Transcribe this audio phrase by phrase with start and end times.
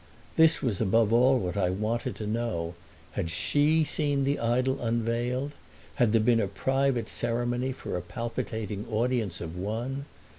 [0.35, 2.73] This was above all what I wanted to know:
[3.11, 5.51] had she seen the idol unveiled?
[5.97, 10.05] Had there been a private ceremony for a palpitating audience of one?